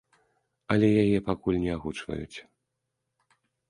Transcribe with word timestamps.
Але 0.75 0.89
яе 1.03 1.19
пакуль 1.29 1.61
не 1.69 1.71
агучваюць. 1.77 2.37